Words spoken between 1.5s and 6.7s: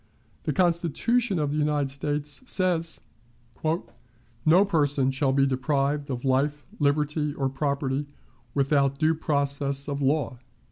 the United States says: "No person shall be deprived of life,